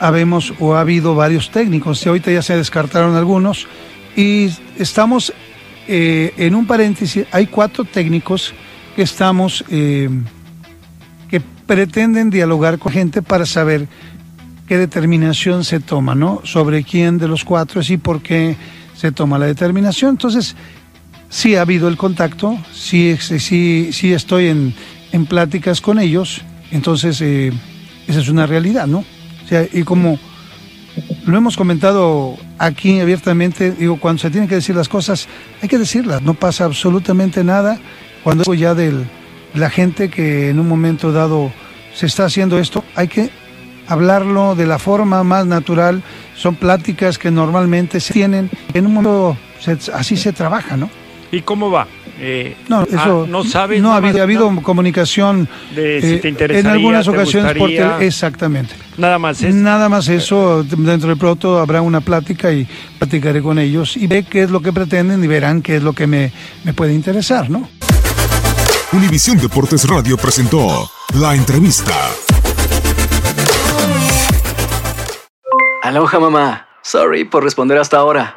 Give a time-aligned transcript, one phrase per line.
[0.00, 3.68] habemos o ha habido varios técnicos, y ahorita ya se descartaron algunos,
[4.16, 5.32] y estamos
[5.86, 8.54] eh, en un paréntesis, hay cuatro técnicos
[8.96, 10.08] que estamos, eh,
[11.28, 13.86] que pretenden dialogar con gente para saber
[14.66, 16.40] qué determinación se toma, ¿no?
[16.44, 18.56] Sobre quién de los cuatro es y por qué
[18.96, 20.12] se toma la determinación.
[20.12, 20.56] Entonces,
[21.28, 24.74] sí ha habido el contacto, sí, sí, sí estoy en,
[25.12, 27.52] en pláticas con ellos, entonces eh,
[28.06, 29.04] esa es una realidad, ¿no?
[29.72, 30.18] Y como
[31.26, 35.28] lo hemos comentado aquí abiertamente, digo, cuando se tienen que decir las cosas,
[35.62, 37.78] hay que decirlas, no pasa absolutamente nada.
[38.22, 38.92] Cuando digo ya de
[39.54, 41.52] la gente que en un momento dado
[41.94, 43.30] se está haciendo esto, hay que
[43.88, 46.02] hablarlo de la forma más natural,
[46.36, 49.36] son pláticas que normalmente se tienen, en un momento
[49.94, 50.88] así se trabaja, ¿no?
[51.32, 51.86] ¿Y cómo va?
[52.18, 53.80] Eh, No, eso ah, no sabes.
[53.80, 54.62] No ha habido, ha habido no.
[54.62, 58.74] comunicación De si eh, te en algunas te ocasiones por tele- exactamente.
[58.98, 59.54] Nada más es.
[59.54, 62.66] Nada más eso, dentro de pronto habrá una plática y
[62.98, 65.92] platicaré con ellos y ve qué es lo que pretenden y verán qué es lo
[65.94, 66.32] que me,
[66.64, 67.68] me puede interesar, ¿no?
[68.92, 71.94] Univisión Deportes Radio presentó La Entrevista.
[75.82, 76.66] Aloha mamá.
[76.82, 78.36] Sorry por responder hasta ahora.